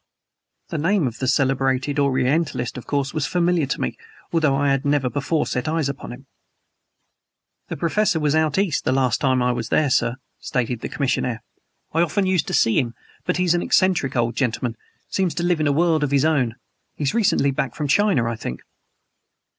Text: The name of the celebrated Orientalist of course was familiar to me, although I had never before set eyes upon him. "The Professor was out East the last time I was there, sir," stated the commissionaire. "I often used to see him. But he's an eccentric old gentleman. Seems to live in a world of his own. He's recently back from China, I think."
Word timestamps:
The 0.69 0.79
name 0.79 1.05
of 1.05 1.19
the 1.19 1.27
celebrated 1.27 1.99
Orientalist 1.99 2.75
of 2.75 2.87
course 2.87 3.13
was 3.13 3.27
familiar 3.27 3.67
to 3.67 3.79
me, 3.79 3.99
although 4.33 4.55
I 4.55 4.71
had 4.71 4.83
never 4.83 5.11
before 5.11 5.45
set 5.45 5.67
eyes 5.67 5.89
upon 5.89 6.11
him. 6.11 6.25
"The 7.67 7.77
Professor 7.77 8.19
was 8.19 8.33
out 8.33 8.57
East 8.57 8.83
the 8.83 8.91
last 8.93 9.21
time 9.21 9.43
I 9.43 9.51
was 9.51 9.69
there, 9.69 9.91
sir," 9.91 10.15
stated 10.39 10.79
the 10.79 10.89
commissionaire. 10.89 11.43
"I 11.93 12.01
often 12.01 12.25
used 12.25 12.47
to 12.47 12.53
see 12.55 12.79
him. 12.79 12.95
But 13.25 13.37
he's 13.37 13.53
an 13.53 13.61
eccentric 13.61 14.15
old 14.15 14.35
gentleman. 14.35 14.75
Seems 15.07 15.35
to 15.35 15.43
live 15.43 15.59
in 15.59 15.67
a 15.67 15.71
world 15.71 16.03
of 16.03 16.09
his 16.09 16.25
own. 16.25 16.55
He's 16.95 17.13
recently 17.13 17.51
back 17.51 17.75
from 17.75 17.87
China, 17.87 18.25
I 18.27 18.37
think." 18.37 18.61